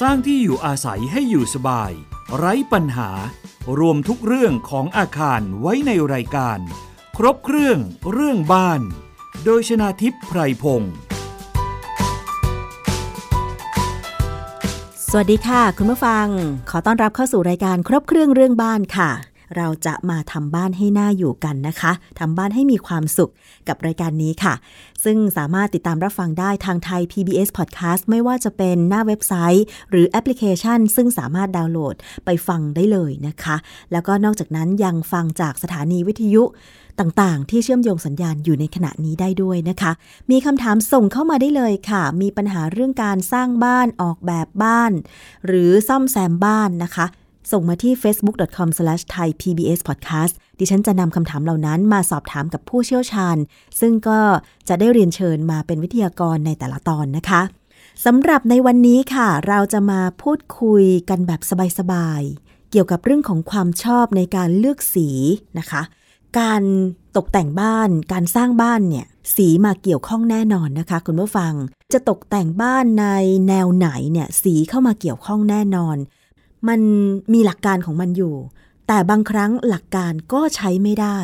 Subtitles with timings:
[0.00, 1.92] สร้างที่อยู่อาศัยให้อยู่สบาย
[2.36, 3.10] ไร้ปัญหา
[3.78, 6.58] รวมทุกเรื่องของอาคารไว้ในรายการ
[7.16, 7.78] ครบเครื่อง
[8.12, 8.80] เรื่องบ้าน
[9.44, 10.92] โดยชนาทิพย์ไพรพงศ์
[15.10, 16.26] สวัสดีค่ะ คุณผู้ฟัง
[16.70, 19.10] ขอต้อนรับเข้าสู่รายการครบเครื่องเรื่องบ้านค่ะ
[19.56, 23.32] เราจะมาทำบ้านให้หน่าอยู่กันนะคะทำบ้านให้มีความสุข
[23.68, 24.54] กับรายการนี้ค่ะ
[25.04, 33.56] ซึ่งสามารถติดตามรับฟังได้ทางไทย PBS Podcast ไม่ว่าจะเป็นหน้าเว็บไซต์ หรือแอปพลิเคชัน ซึ่งสามารถดาวน์โหลดไปฟังได้เลยนะคะ
[33.92, 36.42] แล้วก็นอกจากนั้นยังฟังจากสถานีวิทยุ
[37.00, 39.92] ต่างๆ ที่เชื่อมโยงสัญญาณอยู่ในขณะนี้ได้ด้วยนะคะ
[40.30, 44.92] มีคำถามส่งเข้ามาได้เลยค่ะ มีปัญหาเรื่องการสร้างบ้านออกแบบบ้าน
[45.46, 47.06] หรือซ่อมแซมบ้านนะคะ
[47.52, 53.36] ส่งมาที่ facebook.com/thaipbspodcast ดิฉันจะนำคำถามเหล่านั้นมาสอบถามกับผู้เชี่ยวชาญ
[53.80, 54.20] ซึ่งก็
[54.68, 57.42] จะได้เรียนเชิญมาเป็นวิทยากรในแต่ละตอนนะคะ
[58.04, 61.40] สำหรับในวันนี้ค่ะ เราจะมาพูดคุยกันแบบ
[61.78, 65.08] สบายๆ เกี่ยวกับเรื่องของความชอบในการเลือกสี
[65.58, 65.82] นะคะ
[66.38, 66.62] การ
[67.16, 71.52] ตกแต่งบ้าน การสร้างบ้านเนี่ย สีมาเกี่ยวข้องแน่นอนนะคะ คุณผู้ฟัง
[71.92, 73.06] จะตกแต่งบ้านใน
[73.48, 75.96] แนวไหนเนี่ย สีเข้ามาเกี่ยวข้องแน่นอน
[76.68, 76.80] มัน
[77.32, 78.36] มีหลักการของมันอยู่
[78.86, 81.18] แต่บางครั้งหลักการก็ใช้ไม่ได้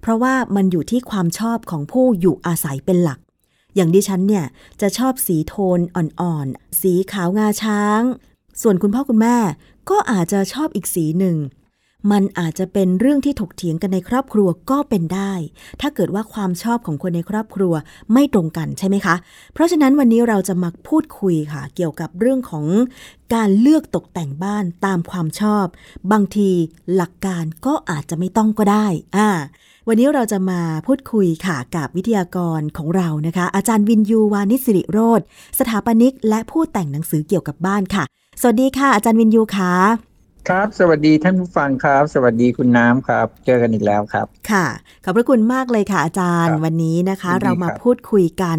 [0.00, 3.18] เพราะว่ามันอยู่ที่ความชอบของผู้อยู่อาศัยเป็นหลัก
[3.74, 4.46] อย่างดิฉันเนี่ย
[4.80, 8.00] จะชอบสีโทนอ่อนๆ สีขาวงาช้าง
[8.62, 9.36] ส่วนคุณพ่อคุณแม่
[9.90, 11.36] ก็อาจจะชอบอีกสีหนึ่ง
[12.10, 15.32] มันอาจจะเป็นเรื่องที่ถกเถียงกันในครอบครัวก็เป็นได้
[15.80, 17.74] ถ้าเกิดว่าความชอบของคนในครอบครัว
[18.12, 19.14] ไม่ตรงกันใช่ไหมคะ
[19.52, 22.64] เพราะฉะนั้นวันนี้เราจะมาพูดคุยค่ะ เกี่ยวกับเรื่องของ
[23.34, 25.66] การเลือกตกแต่งบ้านตามความชอบ
[26.12, 26.50] บางที
[26.94, 29.28] หลักการก็อาจจะไม่ต้องก็ได้อ่า
[29.88, 35.20] วันนี้เราจะมาพูดคุยค่ะกับวิทยากรของเรานะคะ อาจารย์วินยูวานิสิริโรธ
[35.58, 38.04] สถาปนิก และผู้แต่งหนังสือเกี่ยวกับบ้านค่ะ
[38.40, 40.11] สวัสดีค่ะ อาจารย์วินยูค่ะ
[40.50, 44.66] ครับ สวัสดีท่านผู้ฟังครับ สวัสดีคุณน้ำครับ เจอกันอีกแล้วครับ ค่ะ
[45.04, 48.58] ขอบพระคุณมากเลยค่ะอาจารย์ วันนี้นะคะ เรามาพูดคุยกัน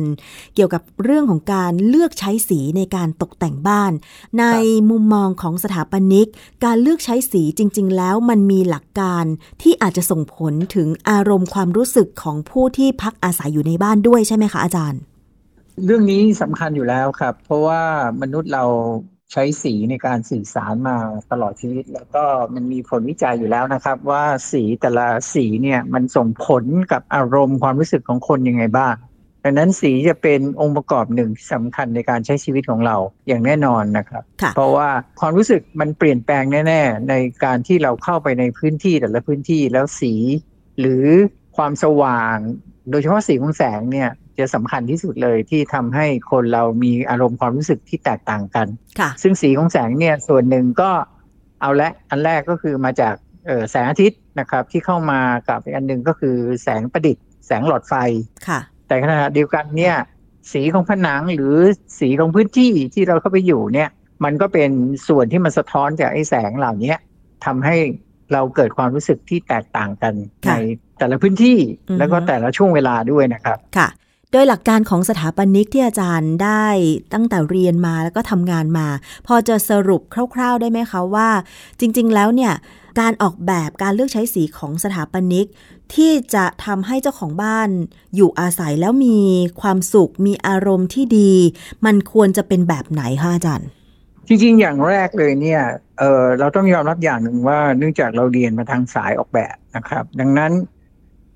[0.56, 3.92] เกี่ยวกับเรื่องของการเลือกใช้สีในการตกแต่งบ้าน
[4.40, 4.46] ใน
[4.90, 6.28] มุมมองของสถาปนิก
[6.66, 9.26] การเลือกใช้สีจริง ๆ แล้วมันมีหลักการ
[9.62, 15.02] ที่อาจจะส่งผลถึงอารมณ์ความรู้สึกของผู้ที่พักอาศัยอยู่ในบ้านด้วยใช่ไหมคะอาจารย์
[15.86, 17.82] เรื่องนี้สำคัญอยู่แล้วครับ เพราะว่า
[18.22, 18.66] มนุษย์เรา
[19.34, 20.98] ใช้สีในการสื่อสารมา
[21.32, 22.24] ตลอดชีวิต แล้วก็
[22.54, 28.96] มันมีผลวิจัยอยู่แล้วนะครับ ว่าสีแต่ละสีเนี่ยมันส่งผลกับอารมณ์ความรู้สึกของคนยังไงบ้าง
[29.44, 34.24] ดังนั้นสีจะเป็นองค์ประกอบหนึ่งสำคัญในการใช้ชีวิตของเราอย่างแน่นอนนะครับ
[34.56, 34.90] เพราะว่า
[35.20, 37.14] ความรู้สึกมันเปลี่ยนแปลงแน่ ๆ ใน
[37.44, 40.14] การที่เราเข้าไปในพื้นที่แต่ละพื้นที่แล้วสี
[40.80, 41.06] หรือ
[41.58, 42.36] ความสว่าง
[42.90, 48.68] โดยเฉพาะสีของแสงเนี่ย จะสำคัญที่สุดเลยที่ทำให้คนเรามีอารมณ์ความรู้สึกที่แตกต่างกัน
[49.22, 50.92] ซึ่งสีของแสงเนี่ยส่วนหนึ่งก็
[51.62, 53.16] เอาละอันแรกก็คือมาจาก
[53.72, 57.94] แสงอาทิตย์นะครับที่เข้ามากับอีกอันหนึ่งก็คือแสงประดิษฐ์ แสงหลอดไฟ
[58.48, 59.96] ค่ะ แต่ขณะเดียวกันเนี่ย
[60.54, 61.56] สีของผนังหรือ
[62.00, 63.90] สีของพื้นที่ที่เราเข้าไปอยู่เนี่ย
[64.24, 64.72] มันก็เป็น
[65.08, 66.96] ส่วนที่มันสะท้อนจากไอ้แสงเหล่านี้
[67.46, 67.76] ทำให้
[68.34, 70.14] เราเกิดความรู้สึกที่แตกต่างกัน
[70.48, 70.54] ใน
[71.00, 71.58] แต่ละพื้นที่
[72.00, 73.88] แล้วก็แต่ละช่วงเวลาด้วยนะครับ ค่ะ
[74.36, 76.66] โดยหลักการของสถาปนิกที่อาจารย์ได้
[77.14, 78.88] ตั้งแต่เรียนมาแล้วก็ทำงานมา
[79.28, 80.02] พอจะสรุป
[80.34, 81.30] คร่าว ๆ ได้ไหมคะว่า
[81.80, 82.54] จริง ๆ แล้วเนี่ย
[83.00, 85.48] การออกแบบการเลือกใช้สีของสถาปนิก
[85.94, 87.70] ที่จะทำให้เจ้าของบ้าน
[88.16, 89.20] อยู่อาศัยแล้วมี
[89.62, 91.34] ความสุข มีอารมณ์ที่ดี
[91.86, 93.68] มันควรจะเป็นแบบไหนคะอาจารย์
[94.28, 95.62] จริง ๆ อย่างแรกเลยเนี่ย
[96.00, 100.52] เออเราต้องยอมรับอย่างหนึ่งว่าเนื่องจากเราเรียนมาทางสายออกแบบนะครับ ดังนั้น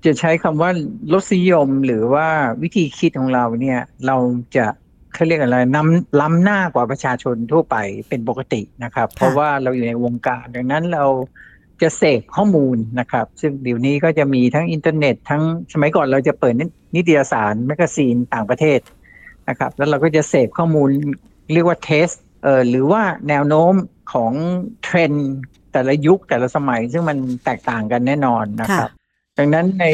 [0.04, 0.70] จะใช้คำว่า
[1.12, 2.28] รสนิยมหรือว่า
[2.62, 4.16] วิธีคิดของเราเนี่ยเรา
[4.56, 4.66] จะ
[5.14, 7.76] เขาเรียกอะไรนำล้ำหน้ากว่าประชาชนทั่วไป
[8.08, 11.04] เป็นปกตินะครับ เพราะว่าเราอยู่ในวงการดังนั้นเรา
[11.82, 15.42] จะเสพข้อมูลนะครับ ซึ่งเดี๋ยวนี้ก็จะมีทั้งอินเทอร์เน็ต ทั้ง
[15.72, 16.54] สมัยก่อนเราจะเปิด
[16.96, 18.80] นิตยสาร magazine ต่างประเทศ
[19.48, 20.88] นะครับ แล้วเราก็จะเสพข้อมูล
[21.52, 22.08] เรียกว่า taste
[22.42, 23.74] เอ่อหรือว่าแนวโน้ม
[24.12, 24.32] ของ
[24.84, 25.28] เทรนด์
[25.72, 28.90] แต่ละยุคแต่ละสมัย ซึ่งมันแตกต่างกันแน่นอนนะครับ
[29.38, 29.86] ดังนั้นใน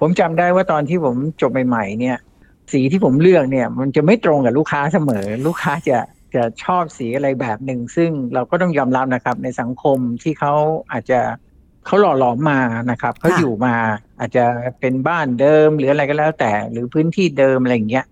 [0.00, 2.18] ผมจำได้ว่าตอนที่ผมจบใหม่ๆ เนี่ย
[2.72, 5.98] สีที่ผมเลือกเนี่ย มันจะไม่ตรงกับลูกค้าเสมอ ลูกค้าจะ
[6.34, 10.54] จะชอบสีอะไรแบบหนึ่ง ซึ่งเราก็ต้องยอมรับนะครับ ในสังคมที่เขา
[10.92, 11.20] อาจจะ
[11.86, 12.60] เขาหล่อหลอมมา
[12.90, 13.74] นะครับเขาอยู่มา
[14.20, 14.44] อาจจะ
[14.80, 18.06] เป็นบ้านเดิมหรืออะไรก็แล้ว แต่หรือพื้นที่เดิมอะไรอย่างเงี้ย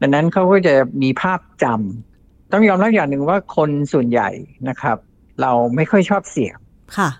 [0.00, 4.30] ดังนั้นเขาก็จะมีภาพจำต้องยอมรับอย่างหนึ่งว่าคนส่วนใหญ่
[4.68, 4.98] นะครับ
[5.42, 6.56] เราไม่ค่อยชอบเสียง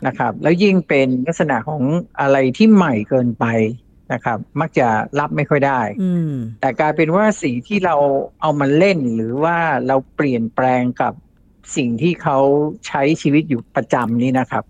[0.07, 1.83] นะครับ แล้วยิ่งเป็นลักษณะของ
[2.21, 3.47] อะไรที่ใหม่เกินไป
[4.13, 4.89] นะครับ มักจะ
[5.19, 5.81] รับไม่ค่อยได้
[6.61, 7.97] แต่กลายเป็นว่าสีที่เรา
[8.41, 9.57] เอามาเล่นหรือว่า
[9.87, 11.13] เราเปลี่ยนแปลงกับ
[11.77, 12.39] สิ่งที่เขา
[12.87, 14.65] ใช้ชีวิตอยู่ประจำนี่นะครับ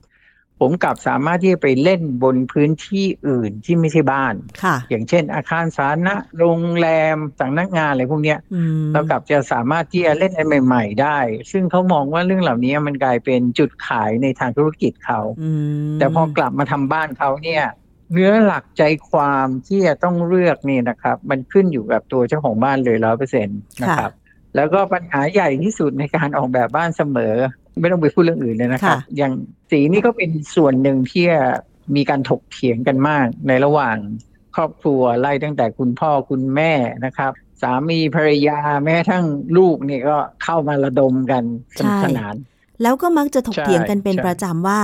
[0.60, 11.18] ผมกลับสามารถที่จะไปเล่นบนพื้นที่อื่นที่ไม่ใช่บ้านค่ะอย่างเช่น อาคารสาธารณะโรงแรมสำนักงานอะไรพวกเนี้ยอืมเรากลับจะสามารถที่จะเล่นอะไรใหม่ ๆ ได้
[11.52, 15.50] ซึ่งเขามองว่าเรื่องเหล่านี้มันกลายเป็นจุดขายในทางธุรกิจเขาอื
[15.88, 17.64] มแต่พอกลับมาทำบ้านเขาเนี่ย
[18.12, 24.12] เนื้อหลักใจความที่จะต้องเลือกนี่นะครับ มันขึ้นอยู่กับตัวเจ้าของบ้านเลยร้อยเปอร์เซ็นต์นะครับ
[24.56, 27.34] แล้วก็ปัญหาใหญ่ที่สุดในการออกแบบบ้านเสมอ
[27.80, 29.32] ไม่ต้องไปพูดเรื่องอื่นเลยนะครับ อย่าง
[29.70, 31.26] สีนี่ก็เป็นส่วนหนึ่งที่
[31.96, 33.96] มีการถกเถียงกันมากในระหว่าง
[34.56, 36.72] ครอบครัวไล่ตั้งแต่คุณพ่อคุณแม่
[37.04, 37.32] นะครับ
[37.62, 39.24] สามีภรรยาแม้กระทั่ง
[39.56, 41.44] ลูกเนี่ยก็เข้ามาระดมกัน
[41.76, 42.34] สนุกสนาน
[42.82, 44.80] แล้วก็มักจะถกใช่เถียงกันเป็นใช่ประจำว่า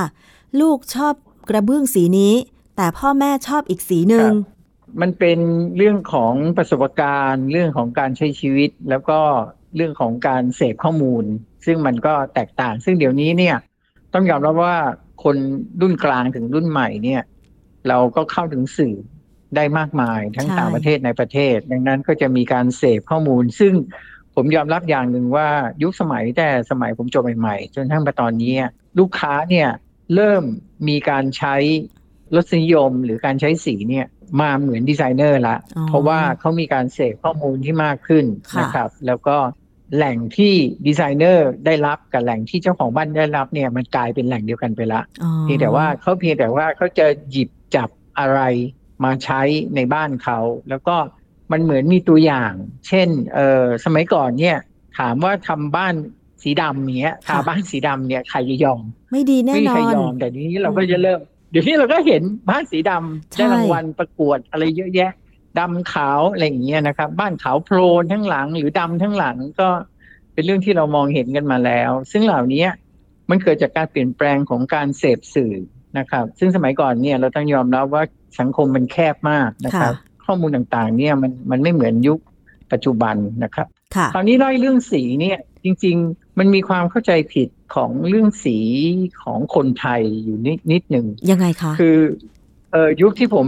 [0.60, 1.14] ลูกชอบ
[1.48, 2.34] กระเบื้องสีนี้
[2.76, 4.30] แต่พ่อแม่ชอบอีกสีหนึ่ง
[5.00, 5.38] มันเป็น
[5.76, 9.20] เรื่องของประสบการณ์ เรื่องของการใช้ชีวิตแล้วก็
[9.76, 11.24] เรื่องของการเสพข้อมูล
[11.66, 13.56] ซึ่งมันก็แตกต่าง ซึ่งเดี๋ยวนี้เนี่ย
[14.14, 14.76] ต้องยอมรับว่า
[15.24, 15.36] คน
[15.80, 17.22] รุ่นกลางถึงรุ่นใหม่เนี่ย
[17.88, 18.94] เราก็เข้าถึงสื่อ
[19.56, 23.74] ได้มากมายทั้งใช่ต่างประเทศในประเทศ ดังนั้นก็จะมีการเสพข้อมูล ซึ่ง
[24.34, 25.48] ผมยอมรับอย่างหนึ่งว่า
[25.82, 28.54] ยุคสมัยแต่สมัยผมจบใหม่ๆจนทั้งมาตอนนี้
[28.98, 29.68] ลูกค้าเนี่ย
[30.14, 30.42] เริ่ม
[30.88, 31.56] มีการใช้
[32.34, 34.06] รสนิยมหรือการใช้สีเนี่ย
[34.40, 39.36] มาเหมือนดีไซเนอร์ละอ๋อเพราะว่าเขามีการเสพข้อมูลที่มากขึ้นค่ะนะครับ แล้วก็
[39.96, 40.54] แหล่งที่
[40.86, 47.88] ดีไซเนอร์ได้รับกับแหล่งที่เจ้าของบ้านได้รับเนี่ยมันกลายเป็นแหล่งเดียวกันไปละอ๋อเพียงแต่ว่าเขาเพียงแต่ว่าเขาจะหยิบจับ
[48.18, 48.40] อะไร
[49.04, 49.40] มาใช้
[49.76, 50.38] ในบ้านเขา
[50.68, 50.96] แล้วก็
[51.52, 52.52] มันเหมือนมีตัวอย่าง
[52.88, 54.58] เช่นเออสมัยก่อนเนี่ย
[54.98, 55.94] ถามว่าทำบ้าน
[56.42, 58.82] สีดำเนี้ยทาบ้านสีดำเนี่ยใครจะยอม
[59.12, 61.20] ไม่ดีแน่ไม่มีนอใครนยอมแต่ทีนี้เราก็จะเริ่ม
[61.50, 65.10] เดี๋ยวนี้เราก็เห็นบ้านสีดำใช่ได้รางวัลประกวดอะไรเยอะแยะ
[65.58, 69.68] ดำขาวอะไรอย่างเงี้ยนะครับ บ้านขาวโพลนทั้งหลัง หรือดำทั้งหลังก็
[70.32, 72.64] เป็นเรื่องที่เรามองเห็นกันมาแล้ว ซึ่งเหล่านี้
[73.30, 75.54] มันเกิดจากการเปลี่ยนแปลงของการเสพสื่อ
[75.98, 78.02] นะครับ ซึ่งสมัยก่อนเนี่ยเราต้องยอมรับว่า
[78.40, 82.18] สังคมมันแคบมากนะครับ ข้อมูลต่างๆ เนี่ยมันมันไม่เหมือนยุค
[82.72, 83.66] ปัจจุบันนะครับ
[83.96, 88.58] ค่ะคราวนี้เล่าเรื่องสีเนี่ยจริง ๆ มันมีความเข้าใจผิดของเรื่องสี
[89.22, 91.98] ของคนไทยอยู่นิดนิดหนึ่งยังไงคะ คือ
[92.72, 93.46] เออยุคที่ผม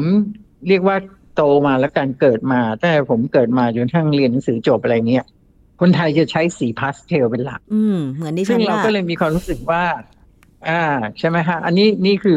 [0.68, 0.96] เรียกว่า
[1.36, 5.24] โตมาแล้วการเกิดมาตั้งแต่ผมเกิดมาจนทั้งเรียนหนังสือจบอะไรเนี่ย
[5.80, 9.84] คนไทยจะใช้สีพาสเทลเป็นหลัก อืมเหมือนดิฉัน ซึ่งเราว่าก็เลยมีความรู้สึกว่า
[10.68, 10.82] อ่า
[11.18, 12.36] ใช่ไหมฮะ อันนี้นี่คือ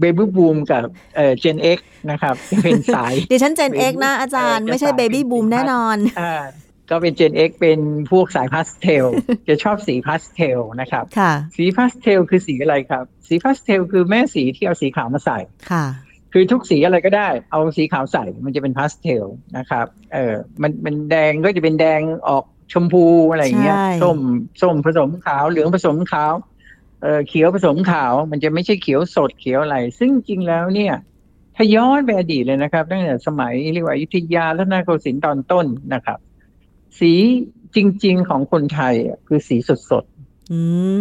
[0.00, 0.82] baby boom กับ
[1.16, 1.78] เอ่อ Gen X
[2.10, 6.42] นะครับที่เป็นสายดิฉัน Gen X นะอาจารย์เออจะไม่ใช่สาย baby boom สีแน่นอนอ่า
[6.90, 9.06] ก็เป็น Gen X เป็นพวกสายพาสเทล
[9.48, 15.38] จะชอบสีพาสเทลนะครับ ค่ะ สีพาสเทลคือสีอะไรครับ สีพาสเทลคือแม่สีที่เอาสีขาวมาใส่
[15.70, 15.84] ค่ะ
[16.32, 19.24] คือทุกสีอะไรก็ได้ เอาสีขาวใส่มันจะเป็นพาสเทล
[19.58, 24.18] นะครับ เออมันมันแดงก็จะเป็นแดงออกชมพูอะไรอย่างเงี้ยใช่ส้ม
[24.62, 26.32] ส้มผสมขาวเหลืองผสมขาว
[27.02, 30.94] เออเขียวผสมขาว มันจะไม่ใช่เขียวสดเขียวอะไร ซึ่งจริงแล้วเนี่ย
[31.56, 36.18] ถ้าย้อนไปอดีตเลยนะครับตั้งแต่สมัยเรียกว่าอยุธยาและนโกสินทร์ตอนต้นนะครับ
[36.98, 37.12] สี
[37.76, 39.56] จริง ๆ ของคนไทยอะคือสี
[39.90, 40.60] สดๆอื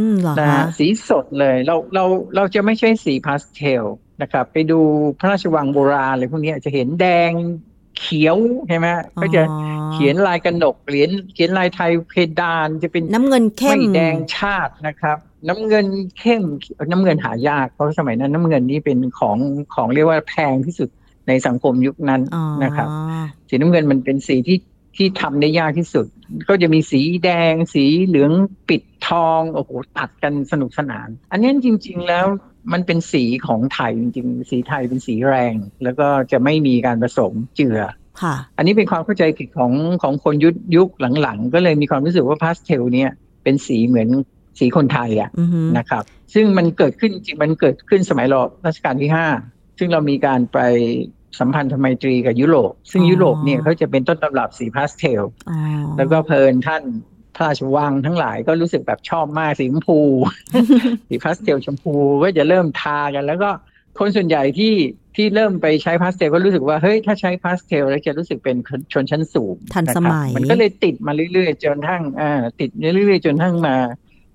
[0.10, 2.04] มเหรอนะคะฮะสีสดเลย เราเรา
[2.36, 3.84] เราจะไม่ใช่สีพาสเทล
[4.22, 4.80] นะครับไปดู
[5.20, 7.32] พระราชวังโบราณอะไรพวกนี้จะเห็นแดง
[8.00, 8.38] เขียว
[8.68, 8.88] ใช่ไหม
[9.22, 15.86] ก็จะอ๋อเขียนลายกระหนกเหรียญเขียนลายไทยเพดานจะเป็นน้ำเงินเข้มไม่แดงชาตินะครับ น้ำเงิน
[16.20, 16.42] เข้ม
[16.92, 19.38] น้ำเงินหายากเพราะสมัยนั้นน้ำเงินนี่เป็นของ
[19.76, 20.90] ของเรียกว่าแพงที่สุด
[21.28, 22.88] ในสังคมยุคนั้นอ๋อนะครับ
[23.50, 24.58] สีน้ำเงินมันเป็นสีที่
[24.96, 26.06] ที่ทำได้ยากที่สุด
[26.50, 28.32] ก็จะมีสีแดง สีเหลือง
[28.70, 32.26] ปิดทองโอ้โหตัดกันสนุกสนาน อันนี้จริง ๆแล้ว
[32.74, 35.54] มันเป็นสีของไทยจริงๆ สีไทยเป็นสีแรง
[35.84, 37.80] แล้วก็จะไม่มีการผสมเจือ
[38.22, 39.72] ค่ะอันนี้เป็นความเข้าใจผิดของ
[40.04, 40.90] ของคนยุคยุค
[41.22, 43.12] หลังๆ ก็เลยมีความรู้สึกว่าพาสเทลเนี่ย
[43.44, 44.08] เป็นสีเหมือน
[44.60, 46.04] สีคนไทยอะอือหือนะครับ
[46.34, 49.28] ซึ่งมันเกิดขึ้นจริงๆมันเกิดขึ้นสมัยรอรัชกาลที่ห้า
[49.78, 50.60] ซึ่งเรามีการไป
[51.40, 55.60] สัมพันธไมตรีกับยุโรป ซึ่งยุโรปเนี่ยเขาจะเป็นต้นตำรับสีพาสเทลอ๋อ
[55.98, 56.84] แล้วก็เพลินท่าน
[57.36, 60.00] พระราชวังทั้งหลายก็รู้สึกแบบชอบมากสีชมพู
[61.10, 63.50] สีพาสเทลชมพูก็จะเริ่มทากัน แล้วก็
[64.00, 64.74] คนส่วนใหญ่ที่
[65.16, 68.58] ที่เริ่มไปใช้พาสเทลก็รู้สึกว่าเฮ้ยถ้าใช้พาสเทลแล้วจะรู้สึกเป็น
[68.94, 73.76] ชนชั้นสูงทันสมัยนะครับมันก็เลยติดมาเรื่อยๆ จนทั้งอ่าติดเรื่อยๆ จนทั้งมา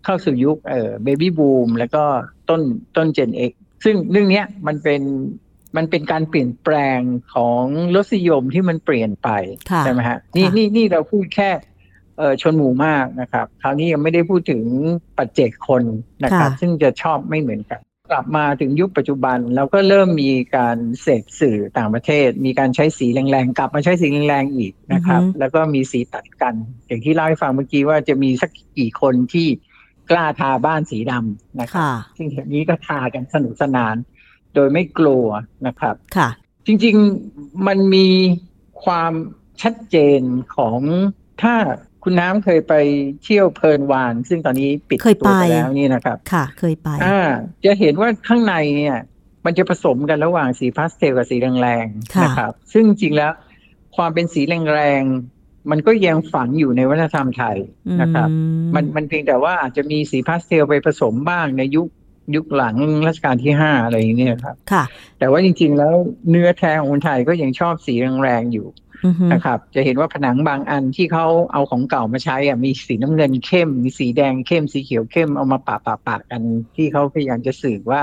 [0.05, 2.05] เข้าสู่ยุคเอ่อ baby boom แล้วก็
[2.49, 2.61] ต้น
[2.97, 3.53] ต้น Gen X
[3.85, 5.03] ซึ่งเรื่องเนี้ยมันเป็น
[5.77, 7.01] มันเป็นการเปลี่ยนแปลง
[7.35, 7.65] ของ
[7.95, 9.29] รสนิยมที่มันเปลี่ยนไป
[9.71, 11.51] ค่ะใช่ไหมฮะนี่ค่ะนี่นี่เราพูดแค่
[12.21, 14.63] เอ่อชนหมู่มากนะครับ คราวนี้ยังไม่ได้พูดถึง
[15.19, 15.83] ปัจเจกคน
[16.25, 26.55] นะครับ ซึ่งจะชอบไม่เหมือนกัน กลับมาถึงยุคปัจจุบันเราก็เริ่มมีการเสพสื่อต่างประเทศ มีการใช้สีแรงๆ กลับมาใช้สีแรงๆอีกนะครับอือฮึแล้วก็มีสีตัดกัน
[26.87, 29.47] อย่างที่เล่าให้ฟังเมื่อกี้ว่าจะมีสักกี่คนที่
[30.11, 33.95] กล้าทาบ้านสีดำนะครับค่ะซึ่งเดี๋ยวนี้ก็ทากันสนุกสนาน
[34.55, 35.27] โดยไม่กลัว
[35.67, 36.29] นะครับค่ะ
[36.67, 38.09] จริงๆมันมี
[38.85, 39.13] ความ
[39.63, 40.21] ชัดเจน
[40.57, 40.79] ของ
[41.43, 41.55] ถ้า
[42.03, 42.75] คุณน้ำเคยไป
[43.25, 47.21] เที่ยวเพลินวาน ซึ่งตอนนี้ปิดเคยตัวไปไปแล้วนี่นะครับ ค่ะ เคยไป อ่า
[47.65, 48.97] จะเห็นว่าข้างในเนี่ย
[49.45, 53.33] มันจะผสมกันระหว่างสีพาสเทลกับสีแรงค่ะๆนะครับ ซึ่งจริงแล้ว
[53.97, 54.43] ความเป็นสี
[54.73, 57.57] แรงๆมันก็ยังฝังอยู่ในวัฒนธรรมไทย
[58.01, 58.37] นะครับอื
[58.75, 61.87] มันมันเพียงแต่ว่าอาจจะมีสีพาสเทลไปผสมบ้างในยุค
[62.37, 62.77] ยุคหลัง
[63.07, 64.85] รัชกาลที่ห้าอะไรอย่างเงี้ยครับ ค่ะ
[65.19, 65.95] แต่ว่าจริง ๆ แล้ว
[66.31, 68.90] เนื้อแท้ของคนไทยก็ยังชอบสีแรงๆอยู่อือฮึ
[69.33, 76.43] นะครับ จะเห็นว่าผนังบางอันที่เขาเอาของเก่ามาใช้อะมีสีน้ำเงินเข้ม มีสีแดงเข้ม สีเขียวเข้มเอามาปะปะปะกัน
[76.77, 78.03] ที่เขาพยายามจะสื่อว่า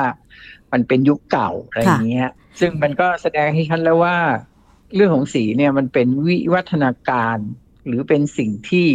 [0.71, 4.17] มันเป็นยุคเก่าอะไรอย่างเงี้ย ซึ่งมันก็แสดงให้ชัดแล้วว่า
[4.95, 7.37] เรื่องของสีเนี่ยมันเป็นวิวัฒนาการ
[7.87, 8.87] หรือเป็นสิ่งที่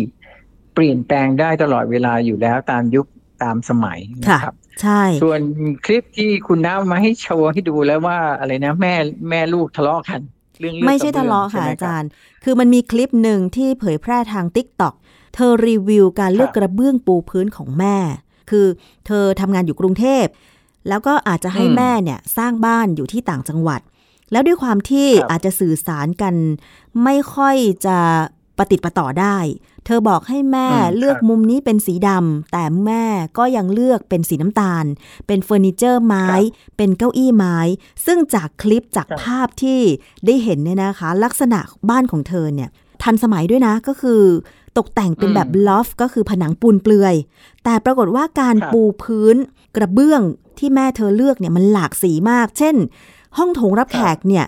[0.74, 3.06] เปลี่ยนแปลงได้ตลอดเวลาอยู่แล้วตามยุค
[3.42, 5.40] ตามสมัยค่ะนะครับใช่ ส่วน
[5.84, 8.94] คลิปที่คุณน้ำมาให้โชว์ให้ดูแล้วว่าอะไรนะแม่
[9.30, 10.20] แม่ลูกทะเลาะกัน
[10.60, 12.08] เรื่องเลือกไม่ใช่กรทะเบื้องเลาะค่ะใช่ไหมอาจารย์
[12.44, 14.94] คือมันมีคลิปหนึ่งที่เผยแพร่ทาง t ิ k t o k
[15.34, 17.96] เธอรีวิวการเลือกครับกระเบื้องปูพื้นของแม่
[18.50, 18.66] คือ
[19.06, 20.26] เธอทำงานอยู่กรุงเทพ
[20.88, 23.80] แล้วก็อาจจะให้แม่เนี่ยสร้างบ้านอยู่ที่ต่างจังหวัด
[24.32, 26.34] แล้วด้วยความที่อาจจะสื่อสารกัน
[27.04, 27.56] ไม่ค่อย
[27.86, 27.98] จะ
[28.58, 29.36] ปฏิดประต่อได้
[29.86, 33.04] เธอบอกให้แม่เลือกมุมนี้เป็นสีดำแต่แม่
[33.38, 34.84] ก็ยังเลือกเป็นสีน้ำตาล
[35.26, 36.28] เป็นเฟอร์นิเจอร์ไม้
[36.76, 37.56] เป็นเก้าอี้ไม้
[38.06, 39.80] ซึ่งจากคลิปจากภาพที่
[40.26, 41.60] ได้เห็นเนี่ยนะคะ ลักษณะ
[41.90, 42.68] บ้านของเธอเนี่ย
[43.02, 44.22] ทันสมัยด้วยนะก็คือ
[44.78, 47.14] ตกแต่งเป็นแบบลอฟก็คือผนังปูนเปลือย
[47.64, 49.36] แต่ปรากฏว่าการปูพื้น
[49.76, 50.22] กระเบื้อง
[50.58, 52.76] ที่แม่เธอเลือกเนี่ยมันหลากสีมาก เช่น
[53.38, 54.46] ห้องโถงรับแขกเนี่ย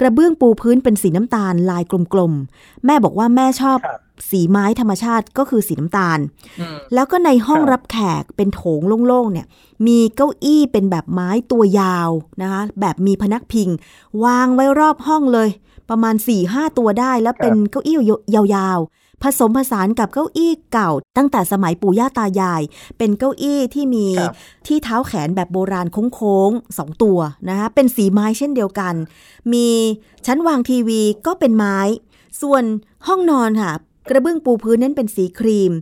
[0.00, 6.18] กระเบื้องปูพื้นเป็นสีน้ำตาลลายกลมๆ แม่บอกว่าแม่ชอบครับสีไม้ธรรมชาติก็คือสีน้ำตาล
[6.60, 9.46] อืมแล้วก็ในห้องครับรับแขกเป็นโถงโล่งๆเนี่ย
[9.86, 12.10] มีเก้าอี้เป็นแบบไม้ตัวยาว
[12.42, 13.68] นะคะ แบบมีพนักพิง
[14.24, 15.48] วางไว้รอบห้องเลย
[15.90, 17.96] ประมาณ4ี่ห้าตัวได้แล้วเป็นเก้าอี้
[18.34, 22.62] ยาวๆ ผสมผสานกับเก้าอี้เก่า ตั้งแต่สมัยปู่ย่าตายาย
[22.98, 24.34] เป็นเก้าอี้ที่มีครับ
[24.66, 27.18] ที่เท้าแขนแบบโบราณโค้งๆสองตัว
[27.48, 28.94] นะคะเป็นสีไม้เช่นเดียวกัน
[29.52, 29.68] มี
[30.26, 31.78] ชั้นวางทีวีก็เป็นไม้
[32.40, 32.64] ส่วน
[33.06, 33.72] ห้องนอนค่ะ
[34.08, 35.72] กระเบื้องปูพื้นนั้นเป็นสีครีม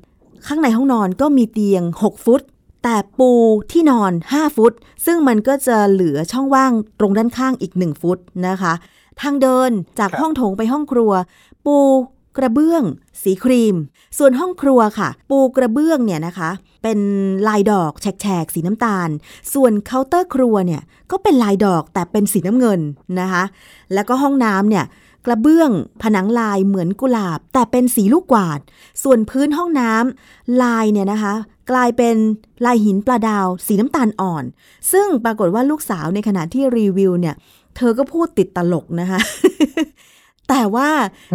[0.47, 2.43] ข้างในห้องนอนก็มีเตียง 6 ฟุต
[2.83, 3.31] แต่ปู
[3.73, 4.73] ที่นอน 5 ฟุต
[5.07, 8.73] ซึ่งมันก็จะเหลือช่องว่างตรงด้านข้างอีก 1 ฟุตนะคะ
[9.21, 11.12] ทางเดินจากครับห้องโถงไปห้องครัว
[11.67, 11.77] ปู
[12.37, 12.83] กระเบื้อง
[13.23, 13.77] สีครีม
[14.19, 16.51] ส่วนห้องครัวค่ะ ปูกระเบื้องเนี่ยนะคะ
[16.83, 16.99] เป็น
[17.49, 19.09] ลายดอกแฉกๆสีน้ำตาล
[19.55, 22.81] ส่วนเคาน์เตอร์ครัวเนี่ยก็เป็นลายดอกแต่เป็นสีน้ำเงิน
[23.21, 23.43] นะคะ
[23.95, 24.85] แล้วก็ห้องน้ำเนี่ย
[25.27, 25.71] กระเบื้อง
[26.03, 28.61] ผนังลายเหมือนกุหลาบ แต่เป็นสีลูกกวาด
[29.03, 31.35] ส่วนพื้นห้องน้ำลายเนี่ยนะคะ
[31.71, 32.17] กลายเป็น
[32.65, 34.45] ลายหินปลาดาว สีน้ำตาลอ่อน
[34.93, 37.35] ซึ่งปรากฏว่าลูกสาวในขณะที่รีวิวเนี่ย
[37.77, 39.21] เธอก็พูดติดตลกนะคะ
[40.52, 40.90] แต่ว่า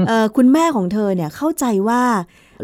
[0.07, 2.03] เอ่อคุณแม่ของเธอเนี่ยเข้าใจว่า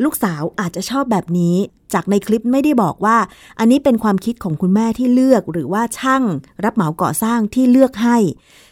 [0.03, 1.55] ลูกสาวอาจจะชอบแบบนี้
[1.93, 3.17] จากในคลิปไม่ได้บอกว่า
[3.60, 6.24] อันนี้เป็นความคิดของคุณแม่ที่เลือก หรือว่าช่าง
[6.63, 8.17] รับเหมาก่อสร้างที่เลือกให้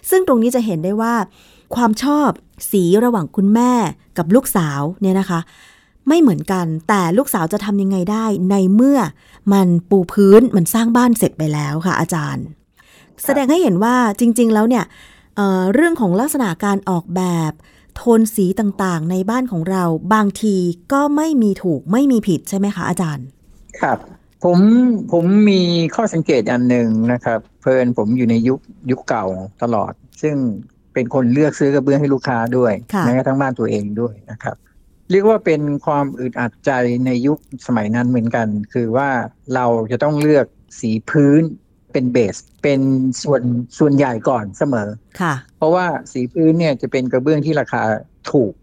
[0.10, 1.14] ซึ่งตรงนี้จะเห็นได้ว่า
[1.76, 2.30] ความชอบ
[2.72, 3.72] สีระหว่างคุณแม่
[4.18, 5.40] กับลูกสาวเนี่ยนะคะ
[6.08, 9.00] ไม่เหมือนกัน แต่ลูกสาวจะทำยังไงได้ ในเมื่อ
[9.54, 12.46] มันปูพื้นมันสร้างบ้านเสร็จไปแล้วค่ะ อาจารย์
[13.24, 14.84] แสดงให้เห็นว่าจริง ๆ แล้วเนี่ย
[15.36, 17.52] เอ่อเรื่องของลักษณะการออกแบบ
[17.96, 19.84] โทนสีต่างๆ ในบ้านของเรา
[20.14, 20.56] บางที
[20.94, 23.26] ก็ไม่มีถูกไม่มีผิดใช่ไหมคะอาจารย์
[23.82, 23.98] ครับ
[24.44, 24.60] ผม
[25.12, 25.62] ผมมี
[25.96, 28.60] ข้อสังเกตอันหนึ่งนะครับ เพลินผมอยู่ในยุค
[28.92, 29.26] ยุคเก่า
[29.62, 30.36] ตลอด ซึ่ง
[30.94, 34.56] เป็นคนเลือกซื้อกระเบื้องให้ลูกค้าด้วยค่ะแม้กระทั่งบ้านตัวเองด้วยนะครับ
[35.12, 36.72] เรียกว่าเป็นความอึดอัดใจ
[37.06, 39.10] ในยุคสมัยนั้นเหมือนกัน คือว่า
[39.56, 40.46] เราจะต้องเลือก
[40.80, 41.42] สีพื้น
[41.94, 42.82] เป็นเบส เป็น
[43.24, 43.42] ส่วน
[43.80, 44.90] ส่วนใหญ่ก่อนเสมอ
[45.22, 47.82] ค่ะ เพราะว่าสีพื้นเนี่ยจะเป็นกระเบื้องที่ราคา
[48.32, 48.54] ถูก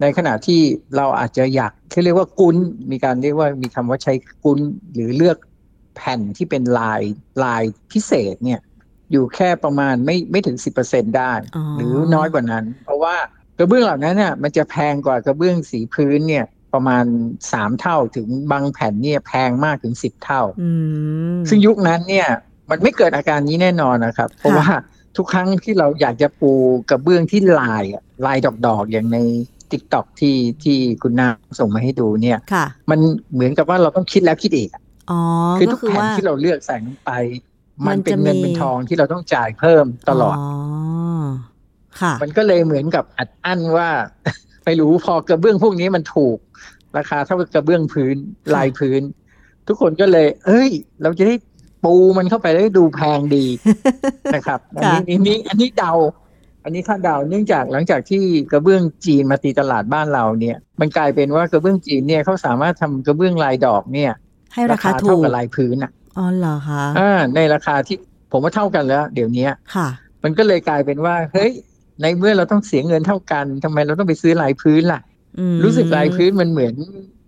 [0.00, 0.60] ในขณะที่
[0.96, 2.56] เราอาจจะอยากที่เรียกว่ากุ้น
[2.90, 4.12] มีการเรียกว่ามีคำว่าใช้
[4.44, 4.58] กุ้น
[4.94, 5.38] หรือเลือก
[5.96, 7.02] แผ่นที่เป็นลาย
[7.44, 8.60] ลายพิเศษเนี่ย
[9.12, 13.16] อยู่แค่ประมาณไม่ไม่ถึงสิบเปอร์เซ็นได้อ๋อหรือน้อยกว่านั้น เพราะว่า
[13.58, 17.04] กระเบื้องเหล่านั้นเนี่ยมันจะแพงกว่ากระเบื้องสีพื้นเนี่ยประมาณ
[17.52, 20.70] สามเท่าถึงบางแผ่นเนี่ยแพงมากถึงสิบเท่าอื
[21.36, 22.28] มซึ่งยุคนั้นเนี่ย
[22.70, 24.68] มันไม่เกิดอาการนี้แน่นอนนะครับ เพราะว่า
[25.16, 26.52] ทุกครั้งที่เราอยากจะปู
[26.90, 29.18] กระเบื้องที่ลายอะลายดอกๆอย่างใน
[29.70, 32.98] ติ๊กต็อกที่ที่คุณนาส่งมาให้ดูเนี่ยค่ะมัน
[33.32, 35.20] เหมือนกับว่าเราต้องคิดแล้วคิดอีกอะอ๋อ
[35.58, 37.10] คือก็ทุกคือแผ่นว่าที่เราเลือกใส่ลงไป
[37.86, 40.48] มัมันนเป็นจะเงินมีเป็นทองที่เราต้องจ่ายเพิ่มตลอดอ๋อ
[42.00, 43.88] ค่ะ มันก็เลยเหมือนกับอัดอั้นว่า
[44.64, 46.38] ไม่รู้พอกระเบื้องพวกนี้มันถูก
[46.96, 49.02] ราคาเท่ากับกระเบื้องพื้นค่ะลายพื้น
[49.66, 50.70] ทุกคนก็เลย เอ้ย
[51.02, 51.34] เราจะได้
[51.84, 53.44] ปูมันเข้าไปแล้วดูแพงดี
[54.34, 55.92] นะครับอันนี้อันนี้อันนี้เดา
[56.64, 64.12] อันนี้คาดเดาเนื่องจากหลังจากที่กระเบื้องจีนมาตีตลาดบ้านเราเนี่ย มันกลายเป็นว่ากระเบื้องจีนเนี่ยเขาสามารถทำกระเบื้องลายดอกเนี่ย
[64.54, 67.96] ให้ราคาถูเท่ากกับลายพื้นอะอ๋อเหรอคะอ่าในราคาที่
[68.32, 69.88] ผมว่าเท่ากันแล้ว เดี๋ยวนี้ค่ะ
[70.24, 71.52] มันก็เลยกลายเป็นว่าเฮ้ย
[72.00, 75.00] ในเมื่อเราต้องเสียเงินเท่ากันทำไมเราต้องไปซื้อลายพื้นล่ะ
[75.38, 76.74] อืมรู้สึกลายพื้นมันเหมือน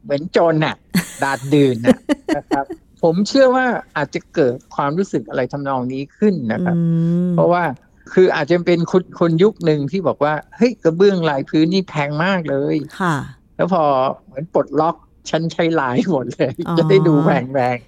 [0.05, 0.75] เหมือนโจรน่ะ
[1.23, 1.99] ดาดดื่นน่ะ
[2.37, 2.65] นะครับ
[3.03, 3.67] ผมเชื่อว่า
[3.97, 6.83] อาจจะเกิดความรู้สึกอะไรทำนองนี้ขึ้นนะครับอื
[7.29, 7.65] มเพราะว่า
[8.13, 13.17] คืออาจจะเป็นคนคนยุคหนึ่งที่บอกว่าเฮ้ยกระเบื้องลายพื้นนี่แพงมากเลยค่ะ
[13.57, 13.83] แล้วพอ
[14.25, 14.97] เหมือนปลดล็อก
[15.31, 17.79] ฉันใช้ลายหมดเลยอ๋อจะได้ดูแพงแรง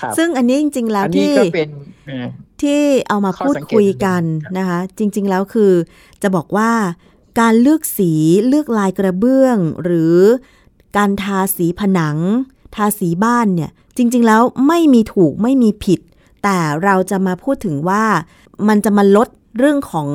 [0.00, 1.68] ครับซึ่งอันนี้จริง ๆ แล้วอันนี้ที่ก็เป็น
[2.06, 2.26] เอ่อ
[2.62, 5.72] ที่เอามาข้อพูดสังเกตคุยกันครับนะคะ จริง ๆ แล้วคือ
[6.22, 6.70] จะบอกว่า
[7.40, 8.12] การเลือกสี
[8.48, 10.16] เลือกลายกระเบื้อง หรือ
[10.96, 12.16] การทาสีผนัง
[12.74, 16.00] ทาสีบ้านเนี่ย จริงๆแล้วไม่มีถูกไม่มีผิด
[16.42, 18.04] แต่เราจะมาพูดถึงว่า
[18.68, 20.08] มันจะมาลดเรื่องของ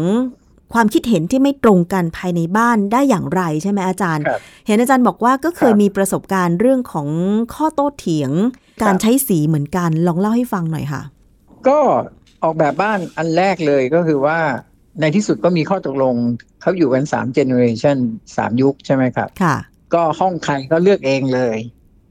[0.73, 7.07] ความคิดเห็นที่ไม่ตรงกันภายในบ้านได้อย่างไรใช่ไหมอาจารย์ครับเห็นอาจารย์บอกว่าก็เคยครับมีประสบการณ์เรื่องของ
[7.53, 8.31] ข้อโต้เถียง
[8.81, 11.01] การครับใช้สีเหมือนกันลองเล่าให้ฟังหน่อยค่ะ
[11.67, 11.79] ก็
[12.43, 14.39] ออกแบบบ้านอันแรกเลยก็คือว่า
[14.99, 16.15] ในที่สุดก็มีข้อตกลง
[16.61, 17.97] เขาอยู่กันสาม generation
[18.37, 19.55] สามยุคใช่ไหมครับ ค่ะ
[19.93, 21.57] ก็ห้องใครก็เลือกเองเลย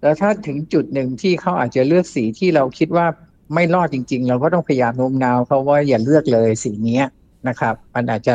[0.02, 3.07] แล้วถ้าถึงจุดหนึ่งที่เขาอาจจะเลือกสีที่เราคิดว่า
[3.55, 7.05] ไม่รอดจริง ๆ เราก็ต้องพยายามโน้มน้าวเขาว่าอย่าเลือกเลยสีเนี้ย
[7.49, 8.35] นะครับ มันอาจจะ